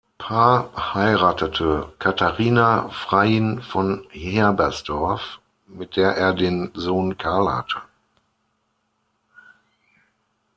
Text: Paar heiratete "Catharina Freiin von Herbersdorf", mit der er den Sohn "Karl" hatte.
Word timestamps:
Paar 0.17 0.71
heiratete 0.95 1.93
"Catharina 1.99 2.89
Freiin 2.89 3.61
von 3.61 4.07
Herbersdorf", 4.09 5.37
mit 5.67 5.95
der 5.95 6.13
er 6.17 6.33
den 6.33 6.71
Sohn 6.73 7.19
"Karl" 7.19 7.53
hatte. 7.53 7.83